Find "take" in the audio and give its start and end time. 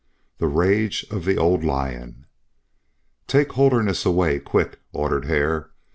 3.27-3.51